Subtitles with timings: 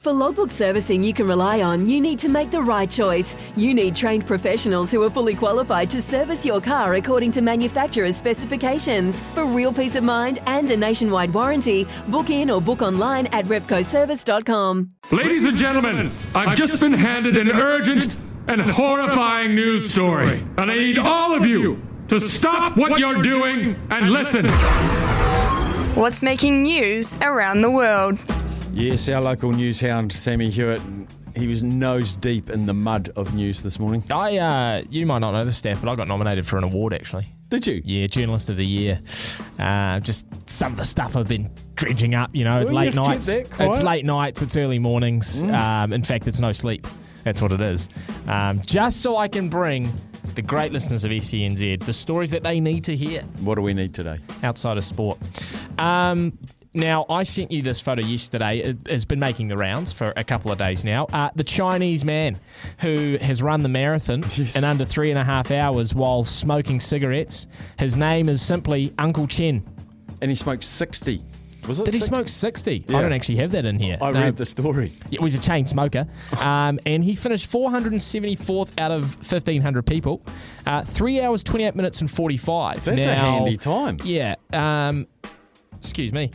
[0.00, 3.34] For logbook servicing you can rely on, you need to make the right choice.
[3.56, 8.16] You need trained professionals who are fully qualified to service your car according to manufacturer's
[8.16, 9.20] specifications.
[9.34, 13.46] For real peace of mind and a nationwide warranty, book in or book online at
[13.46, 14.88] repcoservice.com.
[15.10, 20.76] Ladies and gentlemen, I've just been handed an urgent and horrifying news story, and I
[20.76, 24.48] need all of you to stop what you're doing and listen.
[26.00, 28.22] What's making news around the world?
[28.78, 30.80] Yes, our local news hound, Sammy Hewitt,
[31.34, 34.04] he was nose deep in the mud of news this morning.
[34.08, 36.94] I, uh, you might not know this, Steph, but I got nominated for an award
[36.94, 37.26] actually.
[37.48, 37.82] Did you?
[37.84, 39.00] Yeah, Journalist of the Year.
[39.58, 42.30] Uh, just some of the stuff I've been dredging up.
[42.32, 43.26] You know, Well, late nights.
[43.26, 44.42] It's late nights.
[44.42, 45.42] It's early mornings.
[45.42, 46.86] Um, in fact, it's no sleep.
[47.24, 47.88] That's what it is.
[48.28, 49.90] Um, just so I can bring
[50.36, 53.74] the great listeners of SENZ the stories that they need to hear What do we
[53.74, 54.20] need today?
[54.44, 55.18] outside of sport.
[55.80, 56.38] Um,
[56.74, 58.58] now, I sent you this photo yesterday.
[58.58, 61.06] It has been making the rounds for a couple of days now.
[61.06, 62.36] Uh, the Chinese man
[62.80, 64.56] who has run the marathon Yes.
[64.56, 67.46] in under three and a half hours while smoking cigarettes.
[67.78, 69.64] His name is simply Uncle Chen.
[70.20, 71.22] And he smoked 60.
[71.66, 72.84] Was it Did he smoke 60?
[72.88, 72.98] Yeah.
[72.98, 73.98] I don't actually have that in here.
[74.00, 74.22] I No.
[74.22, 74.92] read the story.
[75.10, 76.06] He was a chain smoker,
[76.38, 80.22] um, and he finished 474th out of 1,500 people.
[80.66, 82.84] Uh, three hours, 28 minutes, and 45.
[82.84, 83.98] That's a handy time.
[84.02, 84.36] Yeah.
[84.52, 85.06] Um,
[85.80, 86.30] excuse me.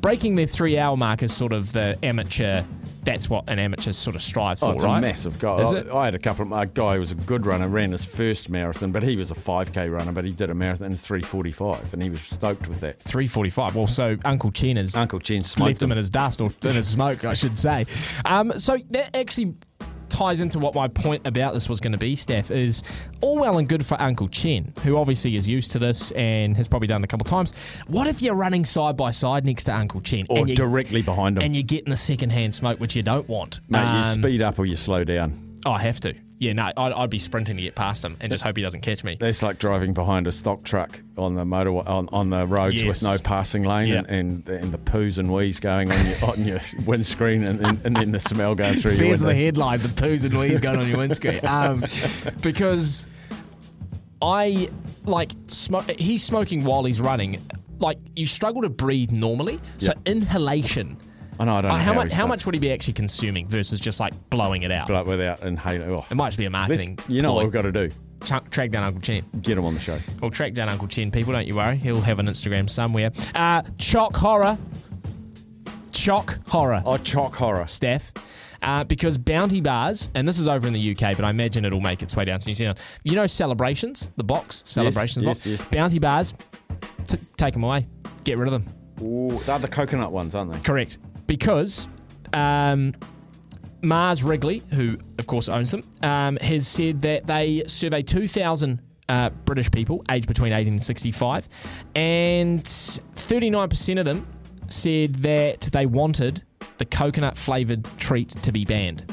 [0.00, 2.62] Breaking the three hour mark is sort of the amateur.
[3.04, 4.98] That's what an amateur sort of strives for, Oh, it's right?
[4.98, 5.60] a massive goal.
[5.60, 5.90] Is I, it?
[5.90, 8.48] I had a couple of a guy who was a good runner, ran his first
[8.48, 12.02] marathon, but he was a 5k runner, but he did a marathon in 345, and
[12.02, 13.00] he was stoked with that.
[13.00, 13.74] 345.
[13.74, 16.74] Well, so Uncle Chen has Uncle Chen smoked left him in his dust or in
[16.76, 17.86] his smoke, I should say.
[18.24, 19.54] Um, so that actually
[20.22, 22.82] ties into what my point about this was going to be, Steph, is
[23.20, 26.68] all well and good for Uncle Chen, who obviously is used to this and has
[26.68, 27.52] probably done it a couple of times.
[27.88, 31.38] What if you're running side by side next to Uncle Chen or you, directly behind
[31.38, 31.42] him.
[31.42, 33.60] and you're getting the second-hand smoke, which you don't want?
[33.68, 35.58] Mate, you Um, speed up or you slow down.
[35.66, 36.14] Oh, I have to.
[36.42, 38.80] Yeah, no, I'd, I'd be sprinting to get past him and just hope he doesn't
[38.80, 39.16] catch me.
[39.20, 43.00] That's like driving behind a stock truck on the motor on, on the roads with
[43.02, 43.98] no passing lane Yeah.
[44.08, 47.86] and, and and the poos and wheeze going on your on your windscreen and, and,
[47.86, 49.44] and then the smell going through your There's the window.
[49.44, 51.38] headline: the poos and wees going on your windscreen.
[51.46, 51.84] Um,
[52.42, 53.06] because
[54.20, 54.68] I
[55.04, 55.88] like smoke.
[55.92, 57.38] He's smoking while he's running.
[57.78, 60.12] Like you struggle to breathe normally, so Yeah.
[60.12, 60.96] inhalation.
[61.40, 62.12] I know, I don't know Uh, how how much?
[62.12, 64.90] How much would he be actually consuming versus just like blowing it out?
[64.90, 65.90] Like without inhaling.
[65.90, 66.04] Oh.
[66.10, 66.96] It might just be a marketing.
[66.98, 67.88] Let's- you know what we've got to do?
[68.20, 69.24] Tra- track down Uncle Chen.
[69.40, 69.98] Get him on the show.
[70.20, 71.10] We'll track down Uncle Chen.
[71.10, 71.76] People, don't you worry.
[71.76, 73.10] He'll have an Instagram somewhere.
[73.34, 74.56] Uh, Chock horror.
[75.92, 76.82] Chock horror.
[76.86, 77.66] Oh, chalk horror.
[77.66, 78.12] Steph.
[78.62, 81.80] Uh, because bounty bars, and this is over in the UK, but I imagine it'll
[81.80, 82.78] make its way down to New Zealand.
[83.02, 85.46] You know celebrations, the box celebrations yes, box.
[85.46, 85.68] yes.
[85.68, 86.32] Bounty bars,
[87.08, 87.88] t- take them away,
[88.22, 88.72] get rid of them.
[89.04, 90.60] Ooh, they're the coconut ones, aren't they?
[90.60, 90.98] Correct,
[91.32, 91.88] because
[92.34, 92.94] um,
[93.80, 98.82] Mars Wrigley, who of course owns them, um, has said that they surveyed two thousand.
[99.08, 101.46] Uh, British people aged between 18 and 65,
[101.96, 104.26] and 39% of them
[104.68, 106.42] said that they wanted
[106.78, 109.04] the coconut flavored treat to be banned.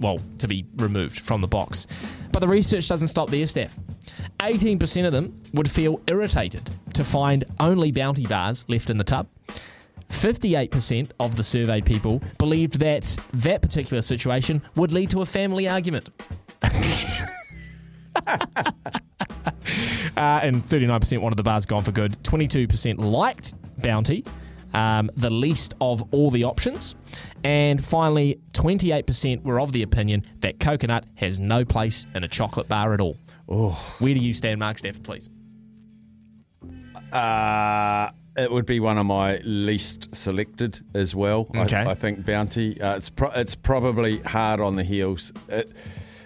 [0.00, 1.88] Well, to be removed from the box.
[2.30, 3.76] But the research doesn't stop there, Steph.
[4.38, 9.26] 18% of them would feel irritated to find only bounty bars left in the tub.
[10.08, 13.04] 58% of the surveyed people believed that
[13.34, 16.10] that particular situation would lead to a family argument.
[20.16, 22.12] Uh, and 39% wanted the bars gone for good.
[22.24, 24.24] 22% liked Bounty,
[24.74, 26.96] um, the least of all the options.
[27.44, 32.68] And finally, 28% were of the opinion that coconut has no place in a chocolate
[32.68, 33.16] bar at all.
[33.48, 33.70] Oh.
[34.00, 35.30] Where do you stand, Mark Stafford, please?
[37.12, 41.46] Uh, it would be one of my least selected as well.
[41.54, 41.58] I-
[41.88, 42.80] I, think Bounty.
[42.80, 45.32] Uh, it's pro- it's probably hard on the heels.
[45.48, 45.72] It,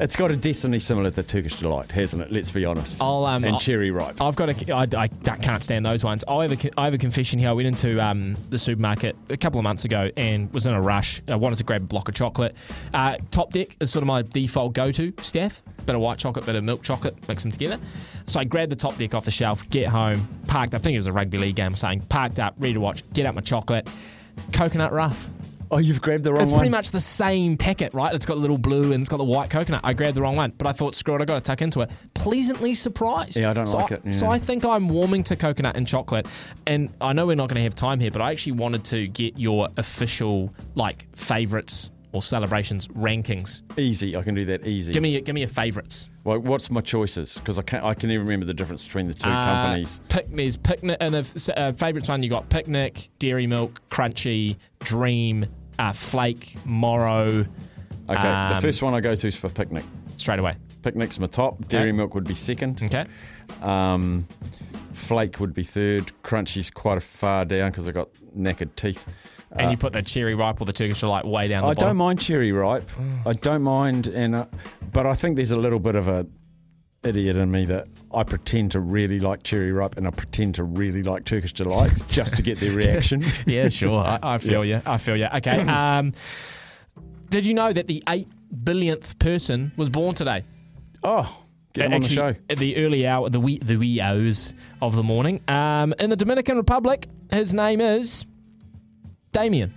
[0.00, 2.32] it's got a destiny similar to Turkish delight, hasn't it?
[2.32, 3.00] Let's be honest.
[3.00, 4.20] I'll, um, and I'll- cherry ripe.
[4.20, 4.74] I've got a.
[4.74, 6.24] I, I can't stand those ones.
[6.28, 7.48] I have a, I have a confession here.
[7.48, 10.80] I went into um, the supermarket a couple of months ago and was in a
[10.80, 11.20] rush.
[11.28, 12.54] I wanted to grab a block of chocolate.
[12.94, 15.62] Uh, Top Deck is sort of my default go-to staff.
[15.84, 17.78] Bit of white chocolate, bit of milk chocolate, mix them together.
[18.26, 20.74] So I grabbed the Top Deck off the shelf, get home, parked.
[20.74, 21.74] I think it was a rugby league game.
[21.74, 23.02] Saying parked up, ready to watch.
[23.12, 23.88] Get out my chocolate.
[24.52, 25.28] Coconut rough.
[25.70, 26.60] Oh, you've grabbed the wrong It's one.
[26.60, 28.14] It's pretty much the same packet, right?
[28.14, 29.80] It's got the little blue and it's got the white coconut.
[29.84, 31.80] I grabbed the wrong one, but I thought, screw it, I got to tuck into
[31.80, 31.90] it.
[32.14, 33.38] Pleasantly surprised.
[33.38, 34.10] Yeah, I don't so like I, it, yeah.
[34.12, 36.26] So I think I'm warming to coconut and chocolate.
[36.66, 39.06] And I know we're not going to have time here, but I actually wanted to
[39.08, 43.62] get your official like favorites or celebrations rankings.
[43.78, 44.16] easy.
[44.16, 44.92] I can do that easy.
[44.92, 46.08] Give me, give me your favorites.
[46.24, 47.34] well, what's my choices?
[47.34, 47.84] Because I can't.
[47.84, 50.00] I can even remember the difference between the two Uh, companies.
[50.08, 55.44] Pic, there's picnic, and the uh, favorites one you got picnic, dairy milk, Crunchie, dream,
[55.78, 57.46] uh, flake, Moro.
[58.08, 59.84] Okay, um, the first one I go to is for picnic.
[60.16, 60.54] Straight away.
[60.82, 61.66] Picnic's my top.
[61.66, 62.80] Dairy milk would be second.
[62.82, 63.04] Okay.
[63.62, 64.26] Um,
[64.92, 66.12] flake would be third.
[66.22, 69.04] Crunchie's quite a far down because I got knackered teeth.
[69.58, 71.74] And you put the cherry ripe or the Turkish delight way down the Uh, I
[71.74, 71.88] bottom.
[71.88, 72.84] don't mind cherry ripe.
[73.24, 74.46] I don't mind, and uh,
[74.92, 76.26] but I think there's a little bit of a
[77.02, 80.64] idiot in me that I pretend to really like cherry ripe and I pretend to
[80.64, 83.22] really like Turkish delight just to get their reaction.
[83.46, 84.00] yeah, sure.
[84.00, 84.80] I, I feel you.
[84.84, 85.26] I feel you.
[85.34, 85.62] Okay.
[85.68, 86.12] Um,
[87.28, 88.28] did you know that the eight
[88.64, 90.44] billionth person was born today?
[91.02, 92.34] Oh, get him on the show.
[92.48, 95.40] At the early hour, the wee, the wee hours of the morning.
[95.48, 98.24] Um, in the Dominican Republic, his name is
[99.36, 99.74] Damien.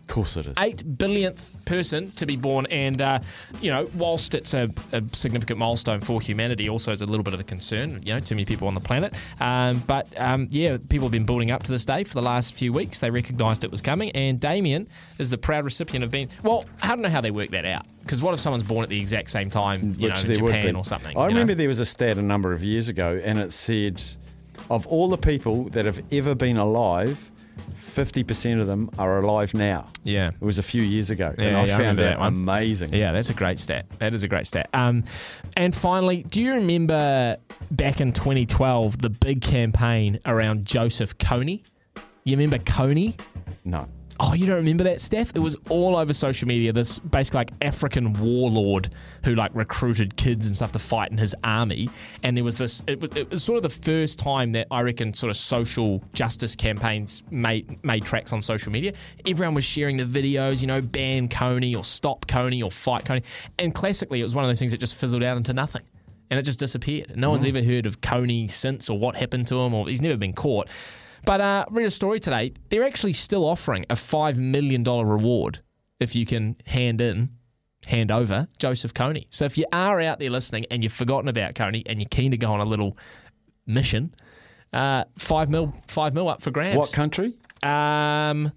[0.00, 0.54] Of course it is.
[0.58, 3.18] Eight billionth person to be born, and uh,
[3.60, 7.34] you know, whilst it's a, a significant milestone for humanity, also is a little bit
[7.34, 8.00] of a concern.
[8.02, 9.14] You know, too many people on the planet.
[9.40, 12.54] Um, but um, yeah, people have been building up to this day for the last
[12.54, 13.00] few weeks.
[13.00, 14.88] They recognised it was coming, and Damien
[15.18, 16.30] is the proud recipient of being.
[16.42, 17.84] Well, I don't know how they work that out.
[18.00, 20.44] Because what if someone's born at the exact same time, you Which know, in there
[20.44, 20.58] would be.
[20.58, 21.08] Japan or something?
[21.08, 21.40] I you know?
[21.40, 24.00] remember there was a stat a number of years ago, and it said
[24.70, 27.30] of all the people that have ever been alive,
[27.96, 29.86] 50% of them are alive now.
[30.04, 30.28] Yeah.
[30.28, 32.92] It was a few years ago, and I yeah, found remember that, that amazing.
[32.92, 33.86] Yeah, that's a great stat.
[33.98, 34.68] That is a great stat.
[34.74, 35.04] Um,
[35.56, 37.36] and finally, do you remember
[37.70, 41.64] back in 2012 the big campaign around Joseph Kony?
[42.24, 43.18] You remember Kony?
[43.64, 43.88] No.
[44.18, 45.32] Oh, you don't remember that, Steph?
[45.34, 46.72] It was all over social media.
[46.72, 48.90] This basically like African warlord
[49.24, 51.90] who like recruited kids and stuff to fight in his army.
[52.22, 52.82] And there was this.
[52.86, 56.02] It was, it was sort of the first time that I reckon sort of social
[56.14, 58.92] justice campaigns made made tracks on social media.
[59.26, 63.22] Everyone was sharing the videos, you know, ban Kony or stop Kony or fight Kony.
[63.58, 65.82] And classically, it was one of those things that just fizzled out into nothing.
[66.30, 67.16] And it just disappeared.
[67.16, 67.50] No one's mm.
[67.50, 70.68] ever heard of Kony since or what happened to him or he's never been caught.
[71.26, 72.54] But uh, read a story today.
[72.70, 75.58] They're actually still offering a $5 million reward
[76.00, 77.30] if you can hand in,
[77.86, 79.26] hand over Joseph Kony.
[79.30, 82.30] So if you are out there listening and you've forgotten about Kony and you're keen
[82.30, 82.96] to go on a little
[83.66, 84.14] mission,
[84.72, 86.76] uh, five mil, five mil up for grabs.
[86.76, 87.36] What country?
[87.62, 88.52] Um,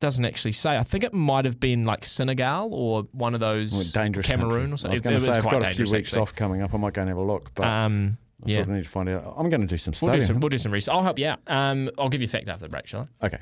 [0.00, 0.76] doesn't actually say.
[0.76, 4.50] I think it might have been like Senegal or one of those Well, dangerous Cameroon
[4.70, 4.72] country.
[4.72, 4.90] or something.
[4.90, 6.20] I was It- going it say, I've quite got a few weeks actually.
[6.22, 6.72] off coming up.
[6.72, 8.56] I might go and have a look, but Um, I yeah.
[8.56, 9.34] sort of need to find out.
[9.36, 10.40] I'm going to do some We'll do some.
[10.40, 10.94] We'll do some research.
[10.94, 11.40] I'll help you out.
[11.46, 13.26] Um, I'll give you a fact after the break, shall I?
[13.26, 13.38] okay.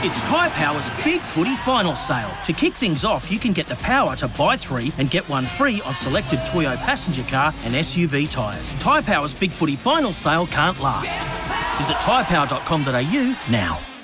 [0.00, 2.30] It's Tyre Power's Big Footy Final Sale.
[2.44, 5.44] To kick things off, you can get the power to buy three and get one
[5.44, 8.70] free on selected Toyo passenger car and SUV tyres.
[8.78, 11.18] Tyre Power's Big Footy Final Sale can't last.
[11.78, 13.97] Visit tyrepower.com.au now.